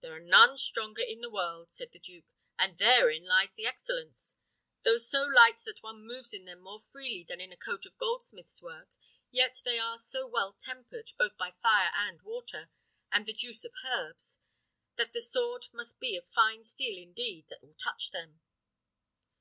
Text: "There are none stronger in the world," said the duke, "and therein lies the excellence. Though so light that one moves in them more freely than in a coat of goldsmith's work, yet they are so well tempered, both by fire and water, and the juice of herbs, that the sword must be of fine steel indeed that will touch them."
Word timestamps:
"There 0.00 0.14
are 0.14 0.20
none 0.20 0.56
stronger 0.56 1.02
in 1.02 1.22
the 1.22 1.28
world," 1.28 1.72
said 1.72 1.90
the 1.90 1.98
duke, 1.98 2.34
"and 2.56 2.78
therein 2.78 3.24
lies 3.26 3.48
the 3.56 3.66
excellence. 3.66 4.36
Though 4.84 4.96
so 4.96 5.24
light 5.24 5.58
that 5.64 5.82
one 5.82 6.06
moves 6.06 6.32
in 6.32 6.44
them 6.44 6.60
more 6.60 6.78
freely 6.78 7.24
than 7.28 7.40
in 7.40 7.50
a 7.52 7.56
coat 7.56 7.84
of 7.84 7.98
goldsmith's 7.98 8.62
work, 8.62 8.88
yet 9.32 9.60
they 9.64 9.76
are 9.80 9.98
so 9.98 10.24
well 10.28 10.52
tempered, 10.52 11.10
both 11.18 11.36
by 11.36 11.50
fire 11.50 11.90
and 11.92 12.22
water, 12.22 12.70
and 13.10 13.26
the 13.26 13.32
juice 13.34 13.64
of 13.64 13.72
herbs, 13.84 14.40
that 14.94 15.12
the 15.12 15.20
sword 15.20 15.66
must 15.72 15.98
be 15.98 16.16
of 16.16 16.28
fine 16.28 16.62
steel 16.62 16.96
indeed 16.96 17.46
that 17.48 17.60
will 17.60 17.74
touch 17.74 18.12
them." 18.12 18.38